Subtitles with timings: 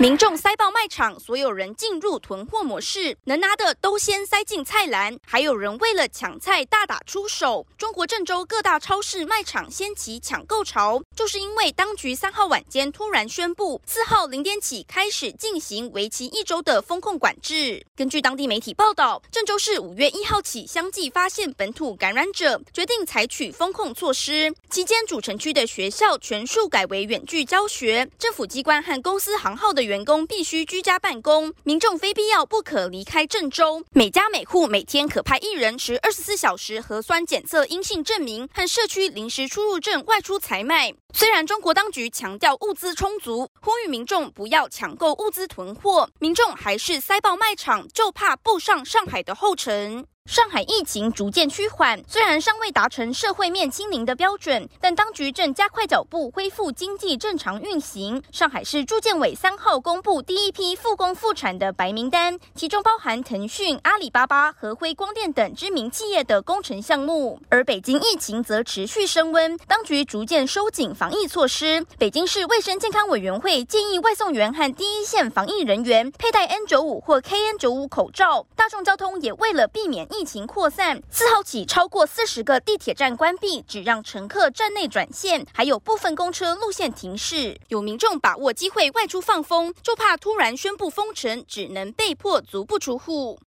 [0.00, 7.66] 民众塞爆卖场，所有人进入囤货模式，能拿的都先塞进菜篮，还有人为了抢菜大打出手。
[7.76, 17.84] 中国郑州各大超市卖场掀起抢购潮，就是因为当局三号晚间突然宣布，四号零点起开始进行为期一周的封控管制。
[17.94, 24.50] 根据当地媒体报道，郑州市五月一号起相继发现本土感染者，决定采取封控措施。
[24.70, 33.84] 期间，主城区的学校全数改为远距教学，政府机关和公司行号的员工必须居家办公，民众非必要不可离开郑州。
[33.90, 40.94] 每家每户每天可派一人持二十四小时核酸检测阴性证明和社区临时出入证外出采买。
[41.12, 50.06] 虽然中国当局强调物资充足，呼吁民众不要抢购物资囤货，民众还是塞爆卖场，就怕步上上海的后尘。
[50.30, 58.22] 上海疫情逐渐趋缓，虽然尚未达成社会面清零的标准，但当局正加快脚步恢复经济正常运行。
[58.30, 67.40] 上海市住建委三号公布第一批复工复产的白名单，其中包含腾讯、阿里巴巴和辉光电等知名企业的工程项目。
[67.48, 71.84] 而北京疫情则持续升温，当局逐渐收紧防疫措施。
[71.98, 78.46] 北京市卫生健康委员会建议外送员和第一线防疫人员佩戴 N 九五或 KN 九五口罩。
[78.54, 87.58] 大众交通也为了避免疫疫情扩散，四号起超过四十个地铁站关闭，只让乘客站内转线，还有部分公车路线停驶。
[87.68, 93.38] 有民众把握机会外出放风，就怕突然宣布封城，只能被迫足不出户。